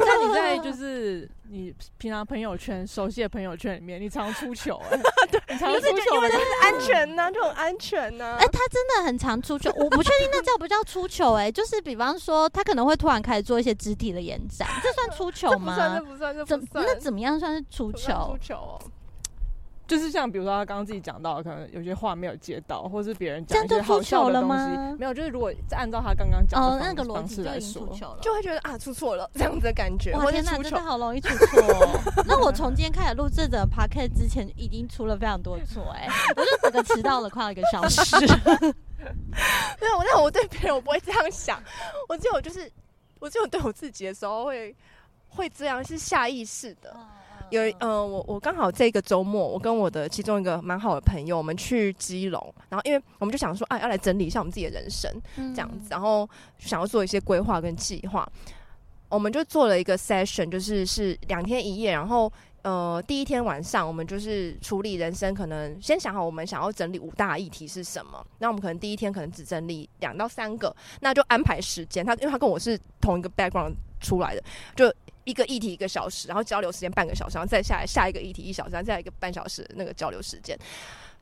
[0.00, 5.02] 那你在就是你平常朋友圈熟悉的朋友圈里面，你常出糗哎、欸？
[5.32, 8.36] 对，你常出糗，就是安全呢、啊，就很安全呢、啊。
[8.36, 15.74] 哎、欸，他真的很常出糗，我不确定那叫不叫出糗哎、欸，就是比方说他可能会突然开始做一些肢体的延展，这算出糗吗？
[15.96, 16.84] 这不算，这不算，这不算。
[16.86, 18.36] 那怎么样算是出糗？
[18.38, 18.78] 出糗哦。
[19.90, 25.12] 就是像比如说他刚刚自己讲到，可能有些话没有接到，或是别人讲一些好笑的东西，没有。
[25.12, 27.84] 就是如果按照他刚刚讲的那个逻辑来说，
[28.22, 30.12] 就会觉得啊出错了这样子的感觉。
[30.12, 32.24] 哇天哪，真的好容易出错、哦。
[32.24, 38.16] 那我从今天开始录这的 podcast 之前，已经出了非常多的错哎，我就整个迟到了快一个小时。
[39.80, 41.60] 没有，那我对别人我不会这样想，
[42.08, 42.70] 我只有就是
[43.18, 44.72] 我只有对我自己的时候会
[45.30, 46.96] 会这样，是下意识的。
[47.50, 58.26] 嗯有嗯、呃，我我刚好这个周末，我跟我的其中一个蛮好的朋友，我们去基隆，然后因为我们就想说，啊，要来整理一下我们自己的人生，这样子，然后想要做一些规划跟计划，
[59.08, 62.32] 我们就做了一个 session，就是是两天一夜，然后
[62.62, 74.42] 呃，第一天晚上我们就是处理人生，可能先想好我们想要整理五大议题是什么，那我们可能第一天可能只整理两到三个，那就安排时间，他因为他跟我是同一个 background 出来的，
[74.76, 74.94] 就。
[75.24, 80.58] 一个议题一个小时，然后交流时间半个小时，然后再下来下一个议题一小时，然后再来一个半小时那个交流时间。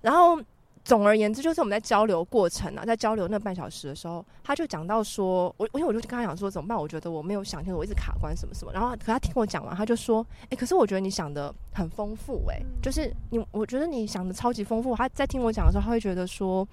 [0.00, 0.40] 然后
[0.84, 6.78] 总而言之，就是我们在交流过程啊，在交流那半小时的时候，他就讲到说，我因为我就跟他讲说怎么办？
[6.78, 8.72] 我觉得我没有想清楚，我一直卡关什么什么。
[8.72, 14.96] 然后可他听我讲完，他就说，哎、欸，可是我觉得你想的很丰富、欸，哎、嗯，就是你，我觉得你想的超级丰富。
[14.96, 16.66] 他在听我讲的时候，他会觉得说，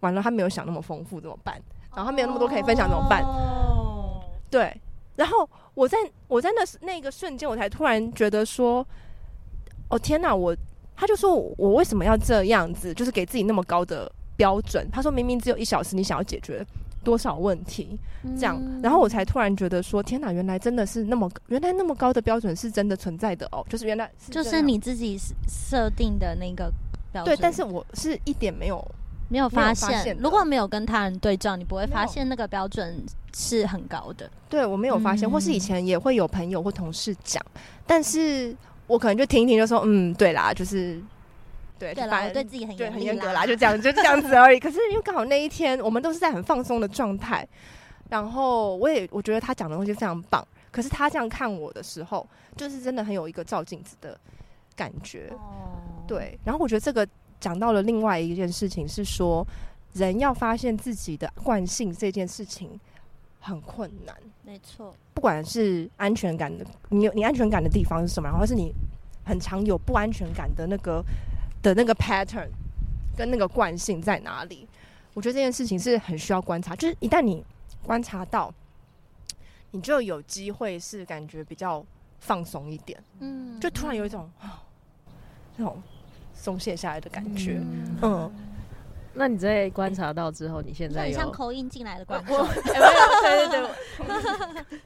[0.00, 1.54] 完了，他没有想那么丰富怎么办？
[1.94, 3.22] 然后他没有那么多可以分享怎么办？
[3.22, 4.78] 哦，对。
[5.18, 8.86] 然后我在我在那那个瞬间，我才突然觉得说，
[9.90, 10.56] 哦天哪，我。
[11.00, 12.92] 他就说：“我为什么要这样子？
[12.92, 16.66] 就是给自己那么高的标准。”他说明明只有一小时，你想要解决
[17.04, 17.96] 多少问题？
[18.36, 23.64] 这样，然后我才突然觉得说：“天哪，原来真的是那么，原来那么高的标准是真的存在的哦！
[23.68, 26.68] 就是原来是就是你自己设定的那个
[27.12, 28.84] 标准。”对，但是我是一点没有
[29.28, 30.16] 没有发现。
[30.18, 33.02] 如果没有跟他人对照，你不会发现那个标准
[33.34, 34.30] 是很高的。
[34.48, 37.44] 对，我没有发现，或是以前也会有朋友或同事讲，
[37.86, 38.56] 但是。
[38.88, 40.98] 我可能就听一听，就说嗯，对啦，就是
[41.78, 44.58] 对，对啦，对自己很对很严格啦，就这样， 就这样子而已。
[44.58, 47.46] 可是因为刚好那一天，我们都是在很放松的状态，
[48.08, 50.42] 然后我也我觉得他讲的东西非常棒。
[50.72, 54.18] 可是他这样看我的时候，就是真的很有一个照镜子的
[54.74, 55.30] 感觉。
[55.32, 56.40] 哦，对。
[56.42, 57.06] 然后我觉得这个
[57.40, 59.46] 讲到了另外一件事情，是说
[59.94, 62.78] 人要发现自己的惯性这件事情。
[63.40, 64.92] 很困难，没错。
[65.14, 68.74] 不管是安全感的，你有你安全感的地方是什么，然后是你
[69.24, 71.02] 很常有不安全感的那个
[71.62, 72.48] 的那个 pattern
[73.16, 74.68] 跟那个惯性在哪里？
[75.14, 76.74] 我觉得这件事情是很需要观察。
[76.74, 77.42] 就是一旦你
[77.84, 78.52] 观察到，
[79.70, 81.82] 你就有机会是感觉比较
[82.18, 84.28] 放松一点，嗯，就突然有一种
[85.56, 85.80] 那种
[86.38, 87.98] 松懈下来的感觉，嗯。
[88.02, 88.32] 嗯。
[89.14, 93.68] 那你在观察到之后，你现在有像口音进来的观众， 对对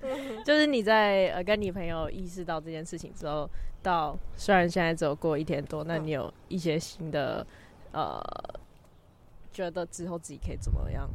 [0.01, 3.47] 对，就是你在呃跟你朋友意识到这件事情之后，
[3.83, 7.47] 到虽然现在只有过一天多，那你有一些新的
[7.93, 8.19] 呃，
[9.53, 11.07] 觉得之后自己可以怎么样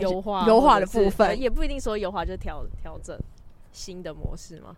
[0.00, 3.14] 优化优化的部分，也不一定说优化，就是调调整
[3.70, 4.74] 新的模式吗？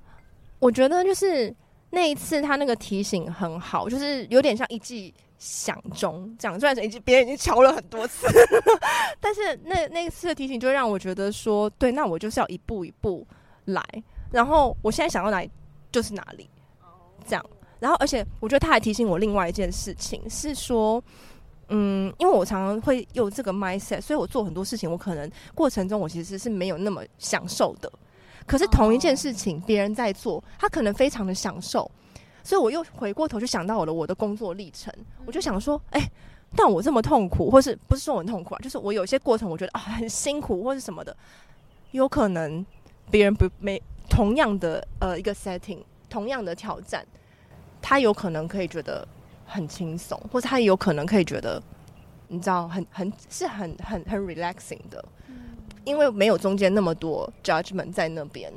[0.59, 1.55] 我觉得就是
[1.91, 5.15] 那一次他那个提醒很好，就是有点像一记。
[5.41, 8.27] 响钟这样，虽然已经别人已经敲了很多次，
[9.23, 13.25] 但是那那一次的提醒就让我觉得说，对，那我就是要一步一步
[13.67, 13.81] 来。
[14.33, 15.49] 然后我现在想到哪里
[15.93, 16.51] 就是哪里，
[17.25, 17.51] 这样。
[17.79, 21.01] 然后而且我觉得他还提醒我另外一件事情是说，
[21.69, 27.89] 嗯，因为我常常会有这个 mindset，所以我做很多事情，我可能过程中我其实是没有那么享受的。
[28.49, 31.89] 可是同一件事情，别人在做，他可能非常的享受。
[32.43, 34.93] 所以我又回过头去想到我的我的工作历程，
[35.27, 36.11] 我就想说，哎、欸，
[36.57, 38.59] 但我这么痛苦，或是不是说我很痛苦啊？
[38.63, 41.15] 就是我有些过程，我觉得啊很辛苦，或是什么的，
[41.91, 42.65] 有可能
[43.11, 47.07] 别人不没同样的呃一个 setting，同样的挑战，
[47.83, 49.07] 他有可能可以觉得
[49.45, 51.63] 很轻松，或者他也有可能可以觉得，
[52.29, 55.05] 你知道，很很是很很很 relaxing 的，
[55.89, 58.53] 因为没有中间那么多 judgment 在那边。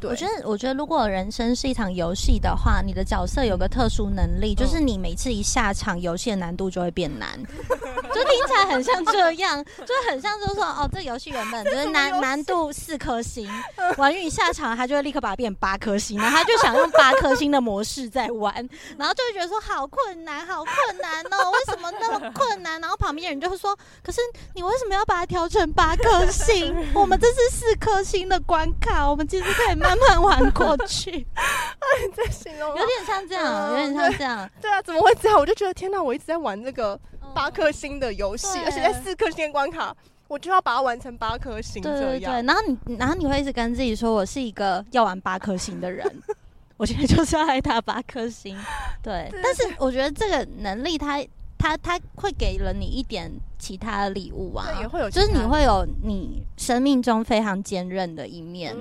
[0.00, 7.40] 对我觉得，我觉得如果人生是一场游戏的话，你的角色有个特殊能力，就是你每次一下场，游戏的难度就会变难，
[8.14, 13.48] 就听起来很像这样，就很像就是说，哦，这游戏原本 就是难难度四颗星，
[13.96, 18.54] 玩运一下场，他就会立刻把它变八颗星，然后他就想用八颗星的模式在玩，
[18.98, 22.80] 然后就会觉得说好困难，好困难哦，为什么那么困难？
[22.80, 24.20] 然后旁边人就会说，可是
[24.54, 26.74] 你为什么要把它调成八颗星？
[26.94, 29.78] 我们这是四颗星的关卡，我们其实可以。
[29.78, 34.50] 慢慢玩过去， 你在形容，有点像这样，有点像这样。
[34.60, 35.38] 对啊，怎么会这样？
[35.38, 36.98] 我就觉得天哪，我一直在玩这个
[37.34, 39.94] 八颗星的游戏，而且在四颗星的关卡，
[40.26, 41.82] 我就要把它完成八颗星。
[41.82, 46.06] 这样，对，然后你，然后你会一直跟自己说，我是一个要玩八颗星的人，
[46.76, 48.56] 我现在就是要来打八颗星。
[49.02, 51.22] 对，但是我觉得这个能力，它，
[51.58, 58.76] 它，它会给了你一点其他的礼物啊，也会有，就是你会有你生命中非常坚韧的一面。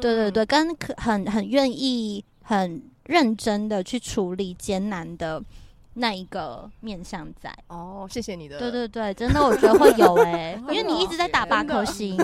[0.00, 5.42] 对对对，跟很很愿意、很认真的去处理艰难的
[5.94, 7.54] 那一个面向在。
[7.68, 8.58] 哦，谢谢你的。
[8.58, 12.16] 对对对，真的我觉得会有哎、 欸，因为你一直在打八颗星，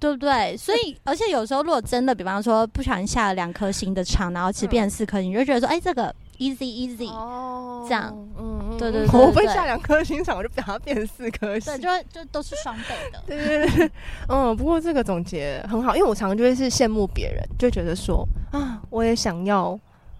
[0.00, 0.56] 对不对？
[0.56, 6.14] 所以而且有时候如果真的，比方说不小心下了两颗星的场，然后其实变成四颗星，你就觉得说，哎，这个。
[6.40, 13.90] Easy easy，哦，这样，嗯，对对 对，我会下两颗星场，我就把它变成四颗星，对，就会就都是双倍的， 对对对，
[14.28, 19.78] 嗯，不过这个总结很好，因为我常常就会是羡慕别人，就觉得说啊，我也想要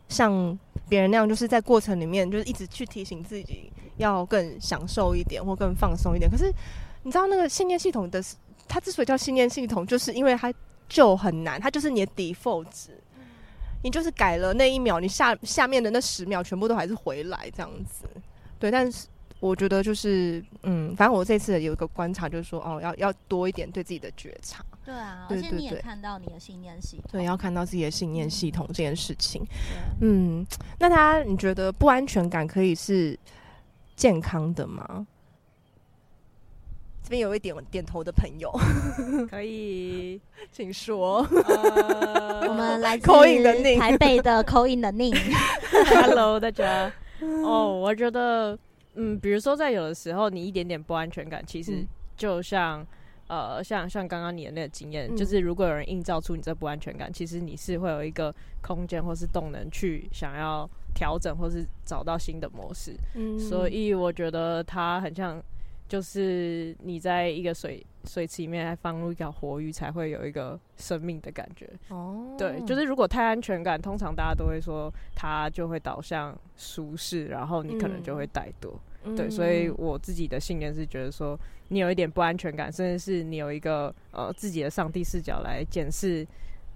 [0.08, 0.56] 像
[0.88, 6.30] 别人那样，就是在过程里面就是一直去提醒自己要更享受一点或更放松一点。
[6.30, 6.52] 可是
[7.02, 8.22] 你知道那个信念系统的，
[8.68, 10.52] 它之所以叫信念系统，就是因为它
[10.88, 12.90] 就很难，它就是你的 default 值。
[13.82, 18.04] 你就是改了那一秒，你下下面的那十秒全部都还是回来这样子，
[18.58, 18.70] 对。
[18.70, 19.06] 但是
[19.38, 24.64] 我觉得就是，嗯，反正我这次有一个观察，就是说，哦，要要多一点对自己的觉察。
[24.84, 27.04] 对啊，而且你也看到你的信念系统。
[27.12, 29.42] 对，要看到自己的信念系统这件事情。
[30.00, 30.44] 嗯，
[30.78, 33.18] 那他，你觉得不安全感可以是
[33.94, 35.06] 健康的吗？
[37.10, 38.48] 这边有一点点头的朋友，
[39.28, 40.20] 可以，
[40.52, 41.26] 请说。
[41.26, 43.08] Uh, 我们来自
[43.80, 45.12] 台北的 call in 的宁。
[45.88, 46.86] Hello，大家。
[47.20, 48.56] 哦，oh, 我觉得，
[48.94, 51.84] 嗯，比如说在有的时候，你一点点不安全感，其实
[52.16, 52.86] 就像。
[53.26, 62.92] 呃，像像刚刚你的那个经验，嗯、就是如果有人映照出你这不安全感，其实你是会有一个空间或是动能去想要调整或是找到新的模式。
[63.14, 65.40] 嗯，所以我觉得它很像，
[65.90, 71.68] 就是你在一个水水池里面还放入一条活鱼，才会有一个生命的感觉。
[71.88, 78.72] 哦，对，就是如果太安全感，通常大家都会说它就会导向舒适，然后你可能就会怠惰。
[79.02, 81.36] 嗯对，所以我自己的信念是觉得说，
[81.70, 86.24] 你有一点不安全感，甚至是你有一个呃自己的上帝视角来检视，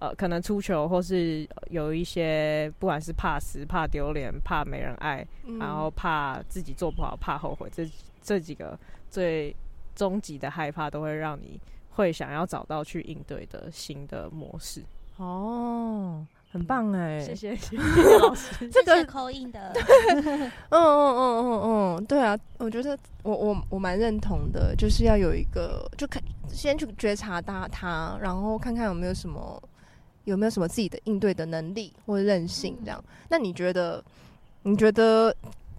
[0.01, 7.87] 呃，可能出球或是有一些不管是怕死、怕丢脸、怕没人爱，嗯、然后怕自己做不好、怕后悔，这
[8.25, 8.77] 这几个
[9.09, 9.55] 最
[9.95, 11.61] 终极的害怕，都会让你
[11.91, 14.83] 会想要找到去应对的新的模式。
[15.19, 16.27] 哦。
[16.55, 29.61] 很棒哎、欸，谢谢 谢谢老师，这个口音的，嗯嗯嗯嗯嗯，对啊，我觉得我我我蛮认同的，就是要有一个，就看先去觉察到他，然后看看有没有什么
[30.27, 33.03] 有没有什么自己的应对的能力或者韧性这样。
[33.05, 34.01] 嗯、那你觉得？
[34.63, 35.35] 你觉得？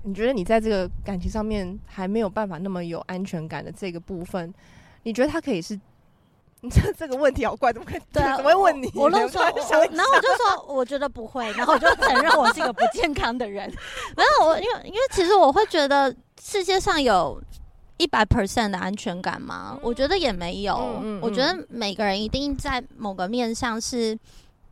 [0.06, 4.54] 你觉得你在这个感情上面还没有办法那么有安全感的这个部分，
[5.02, 5.78] 你觉得他可以是？
[6.62, 8.02] 你这这个问题好怪，怎么可以？
[8.14, 8.90] 对啊，怎么会问你？
[8.96, 13.68] 我那时候，然后我就说，我觉得不会，然后我就承认我是一个不健康的人。
[14.16, 17.40] 没有，我因为因为其实我会觉得世界上有
[17.98, 19.72] 一百 percent 的安全感吗？
[19.74, 20.76] 嗯、我觉得也没有。
[20.76, 24.18] 嗯嗯嗯、我觉得每个人一定在某个面上是。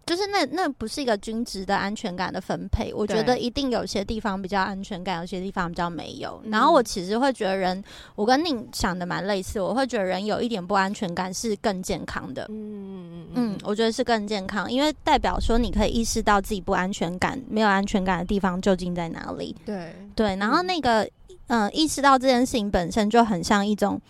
[0.05, 6.41] 就是那那不是一个均值的安全感的分配，我觉得一定有些地方比较安全感，有些地方比较没有。
[6.45, 7.81] 然后我其实会觉得人，
[8.15, 12.47] 我跟你想的蛮类似，我会觉得人有一点不安全感是更健康的。
[12.49, 19.55] 嗯嗯嗯，我觉得是更健康，因为代表说你可以意识到自己不安全感、没有安全感的地方究竟在哪里。
[19.65, 21.03] 对对，然后那个
[21.47, 24.01] 嗯、呃，意识到这件事情本身就很像一种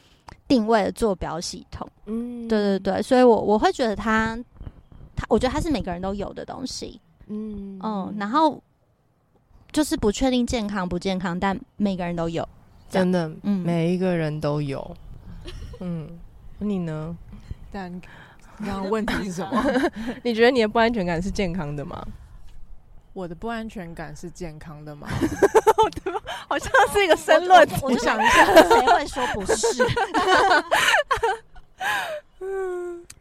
[0.48, 1.88] 定位的坐标系统。
[2.08, 4.36] 嗯，对对对，所以我我会觉得他。
[5.24, 8.62] 他我觉得他是每个人都有的东西，嗯嗯，然后
[9.72, 12.48] 就是不确定健康不健康，但每个人都有，
[12.90, 14.96] 真的，嗯，每一个人都有，
[15.80, 16.08] 嗯，
[16.60, 17.16] 你呢？
[17.72, 17.90] 但
[18.60, 19.64] 刚刚问题是什么？
[20.24, 22.06] 你觉得你的不安全感是健康的吗？
[23.14, 25.08] 我的不安全感是健康的吗？
[26.04, 26.22] 对吧？
[26.48, 29.84] 好像是一个申论题，我想一下，谁会说不是？
[32.42, 33.06] 嗯。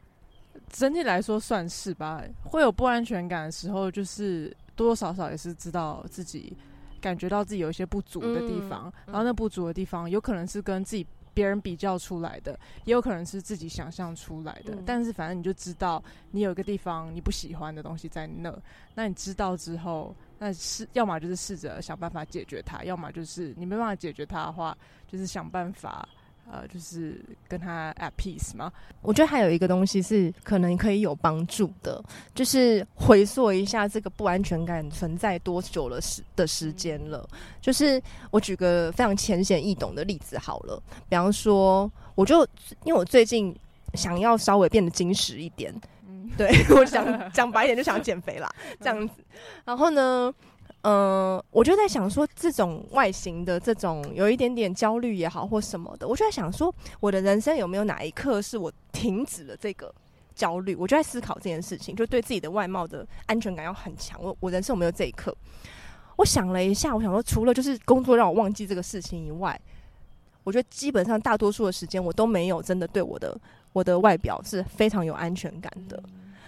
[0.73, 6.57] 整体来说算是吧，会有不安全感的时候，就是多多少少也是知道自己
[6.99, 14.75] 感觉到自己有一些不足的地方，嗯、然后那不足的地方有可能是跟自己别人比较出来的，也有可能是自己想象出来的。
[14.75, 18.59] 嗯、但是反正你就知道你有一个地方你不喜欢的东西在那，
[18.95, 26.09] 那你知道之后，那是要么就是试着想办法解决它，要么就是你没办法解决它的话，就是想办法。
[26.51, 28.71] 呃，就是跟他 at peace 吗？
[29.01, 32.03] 我觉得还有一个东西是可能可以有帮助的，
[32.35, 37.27] 就是回溯一下这个不安全感存在多久了时的时间了。
[37.61, 38.01] 就是
[38.31, 42.43] 我举个非常浅显易懂的例子好了，比方说，我就
[42.85, 43.57] 因为我最近
[43.95, 45.75] 想要稍微变得矜持一点，
[46.07, 49.15] 嗯，对， 我想讲白一点就想减肥啦，这样子。
[49.65, 50.33] 然后呢，
[50.83, 59.95] 嗯、我就在想说，这种外形的这种有一点点焦虑也好，或什么的，我就在想说，我的人生有没有哪一刻是我停止了这个
[60.35, 60.75] 焦虑？
[60.75, 64.21] 我就在思考这件事情，就对自己的外貌的安全感要很强。
[64.21, 65.33] 我我人生有没有这一刻？
[66.17, 69.59] 我想了一下，我想说，除了就是工作让我忘记这个事情以外，
[70.43, 73.41] 我觉得基本上大多数的时间我都没有真的对我的
[73.73, 76.03] 我的外表是非常有安全感的。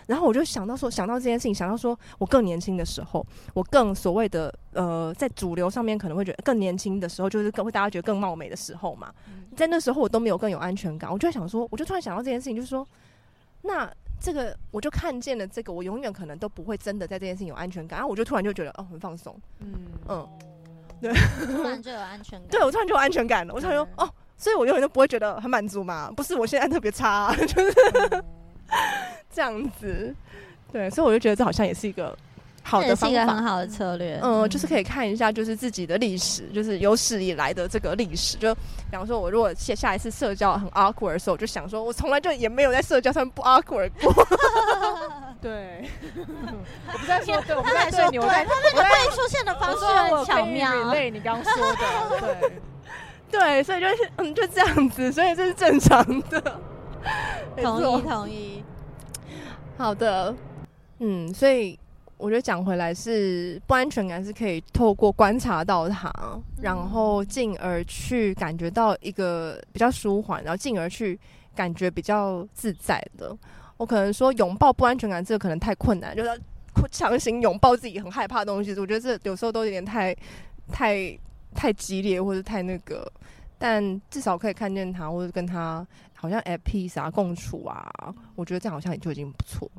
[0.06, 3.24] 然后我就想到说，想到这件事情，想到说我更年轻的时候，
[3.54, 9.12] 我更所谓的呃，在主流上面可能会觉得更年轻的时候，就是更会大家觉得更貌美的时候嘛。
[9.56, 12.86] 在那时候我都没有更有安全感，我就在想说，我就突然想到这件事情，就是说，
[13.62, 13.90] 那
[14.20, 17.98] 这个我就看见了这个，我永远可能都不会真的在这件事情有安全感。
[17.98, 19.72] 然后我就突然就觉得哦，很放松，嗯
[20.08, 20.28] 嗯，
[21.00, 21.12] 对，
[21.46, 23.54] 突然就有安全感， 对我突然就有安全感了。
[23.54, 26.10] 我突然说哦，所以我永远都不会觉得很满足嘛。
[26.16, 28.24] 不是我现在特别差啊，就是。
[29.32, 30.14] 这样子，
[30.72, 32.16] 对，所以我就觉得这好像也是一个
[32.62, 34.18] 好的方法，是一个很好的策略。
[34.22, 38.36] 嗯，嗯，就是可以看一下，就是自己的历史，就是有史以来的这个历史。
[38.38, 44.12] 就比方说，我如果下下一次社交很 awkward 的时候，我就想说，我从来就也没有在社交上不 awkward 过。
[45.42, 45.84] 对，
[46.92, 50.90] 我不在说，对，我不在说你，我在，他那个对出现的方式很巧妙。
[50.90, 52.52] 对，你刚刚说的，对，
[53.30, 56.60] 对，所以就是嗯，就这样子，所以这是正常的。
[57.62, 58.64] 同意，同意。
[59.76, 60.34] 好的，
[60.98, 61.78] 嗯，所以。
[62.16, 66.10] 我觉得讲回来是不安全感是可以透过观察到它，
[66.62, 71.18] 然后进而去感觉到一个比较舒缓，然后进而去
[71.56, 73.36] 感觉比较自在的。
[73.76, 76.40] 我可能说拥抱不安全感这个可能太困难，就是
[76.90, 80.16] 强行拥抱自己很害怕的东西，我觉得这有时候都有点太
[80.72, 81.18] 太
[81.52, 83.10] 太激烈或者太那个，
[83.58, 85.86] 但至少可以看见他或者跟它
[86.24, 87.86] 好像 at peace 啊共处啊，
[88.34, 89.70] 我觉得这样好像也就已经不错。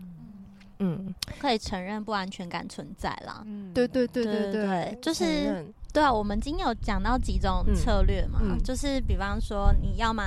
[0.78, 3.42] 嗯，可以承认不安全感存在啦。
[3.48, 5.66] 嗯，对对对对对，对，就是。
[5.96, 10.22] 对啊，我们今天有讲到几种策略嘛，嗯嗯、就是比方说，你要么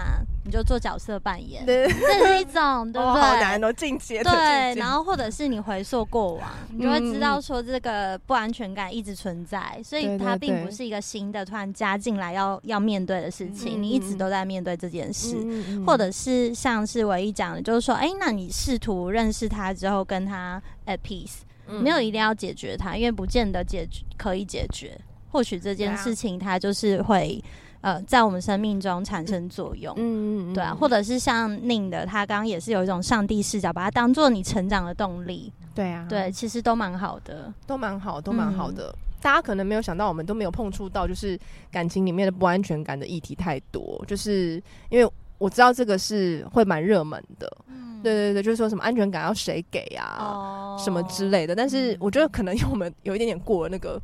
[0.47, 3.21] 你就做角色扮演，对这是一种， 对不对？
[3.21, 4.25] 哦、好难哦，进阶。
[4.25, 24.99] 对，然后或者是你回溯过往，你就会知道说这个不安全感一直存在，所以它并不是一个新的突然加进来要要面对的事情，你一直都在面对这件事，嗯、或者是像是唯一讲的，就是说，哎，那你试图认识他之后跟他 at peace，没有一定要解决他，因为不见得解决可以解决。
[25.31, 27.43] 或许这件事情它就是会
[27.81, 38.95] 呃在我们生命中产生作用，嗯嗯对啊，或者是像宁的，他刚刚也是有一种上帝视角，把它当做你成长的动力，对啊，对，其实都蛮好的，都蛮好，都蛮好的。
[39.21, 41.39] 大家可能没有想到，我们都没有碰触到，就是
[41.71, 51.55] 感情里面的不安全感的议题太多，就是因为我知道这个是会蛮热门的，嗯，对对对，就是说什么安全感要谁给啊，什么之类的。
[51.55, 54.01] 但是我觉得可能因为我们有一点点过了那个。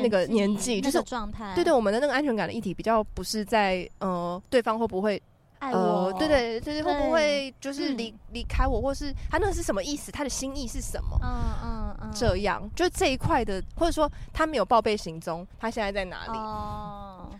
[0.00, 5.20] 那个年纪就是状态，对对，我们的那个安全感的议题比较不是在呃对方会不会
[5.58, 11.18] 爱我，对对对，会不会就是离离开我，或是他那个是什么意思，他的心意是什么？
[11.22, 11.28] 嗯
[11.62, 16.38] 嗯嗯，这样就这一块的，或者说他没有报备行踪，他现在在哪里？
[16.38, 17.30] 哦。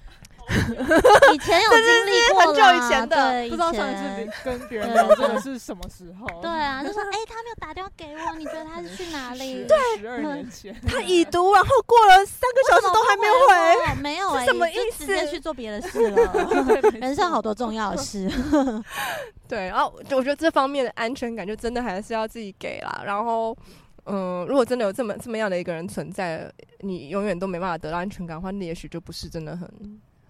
[1.34, 6.26] 以前有经历过， 很久以前的，对，不知道上一次跟别人聊这个是什么时候。
[6.40, 9.64] 对啊，就说哎，他没有打电话给我，你觉得他是去哪里？
[9.66, 13.22] 对， 十二年前， 他已读，然后过了三个小时都还没
[13.94, 15.06] 回，没有哎，什么意思？
[15.06, 16.32] 直接去做别的事了。
[17.00, 18.30] 人生好多重要的事。
[19.48, 23.02] 对，然后我觉得这方面的安全感就真的还是要自己给啦。
[23.04, 23.56] 然后，
[24.06, 29.68] 嗯，如果真的有这么这么样的一个人存在，你永远都没办法得到安全感的话，那也许就不是真的很。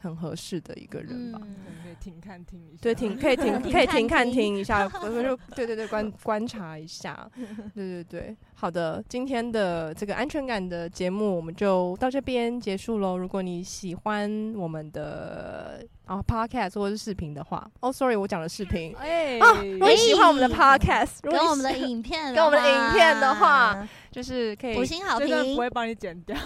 [0.03, 7.31] 很合适的一个人吧，嗯、可以停看听一下，对，停可以停 可以停看听一下， 我就对对对观观察一下，
[7.75, 13.19] 对对对，好的，今天的这个安全感的节目我们就到这边结束喽。
[13.19, 23.85] 如果你喜欢我们的啊 podcast 或者是视频的话，哦、oh,，sorry，我讲的视频，哎、欸啊，如果你喜欢我们的 podcast，跟我们的影片，跟我们的 影片的话。
[24.13, 26.37] 就是可以五星好评，不会帮你剪掉，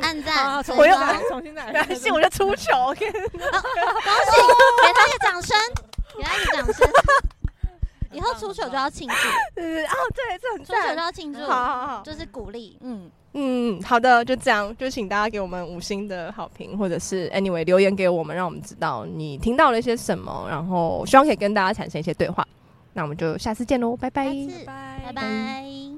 [0.00, 0.96] 按赞， 我又
[1.28, 3.10] 重新来，来信我就出糗， 恭喜，给
[4.94, 5.58] 他一个掌声，
[6.16, 6.88] 给他一个掌声，
[8.12, 9.14] 以后出手就要庆祝，
[9.60, 13.10] 哦，对，这很出手就要庆祝，好好好，就是鼓励，嗯。
[13.38, 22.46] 嗯，好的，就这样，就请大家给我们五星的好评，或者是 anyway 留言给我们，让我们知道你听到了一些什么，然后希望可以跟大家产生一些对话，
[22.94, 24.34] 那我们就下次见喽，拜拜，
[24.64, 25.95] 拜拜。